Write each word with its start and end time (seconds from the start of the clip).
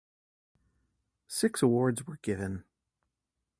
Six 1.27 1.61
awards 1.61 2.07
were 2.07 2.17
given. 2.23 2.63